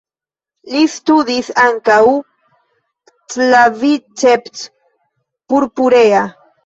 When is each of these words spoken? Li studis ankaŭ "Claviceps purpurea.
Li 0.75 0.79
studis 0.93 1.49
ankaŭ 1.63 1.99
"Claviceps 3.35 4.65
purpurea. 5.53 6.25